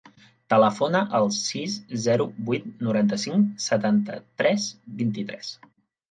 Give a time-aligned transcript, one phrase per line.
[0.51, 1.73] Telefona al sis,
[2.05, 4.65] zero, vuit, noranta-cinc, setanta-tres,
[5.03, 5.53] vint-i-tres.